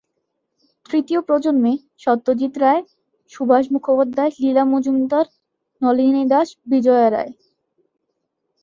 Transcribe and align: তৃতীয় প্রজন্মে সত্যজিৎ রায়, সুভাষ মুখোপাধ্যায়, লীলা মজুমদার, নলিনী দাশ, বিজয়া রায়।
তৃতীয় 0.89 1.19
প্রজন্মে 1.21 1.73
সত্যজিৎ 1.97 2.53
রায়, 2.57 2.81
সুভাষ 3.31 3.63
মুখোপাধ্যায়, 3.71 4.31
লীলা 4.39 4.63
মজুমদার, 4.63 5.25
নলিনী 5.81 6.23
দাশ, 6.27 6.47
বিজয়া 6.69 7.07
রায়। 7.11 7.31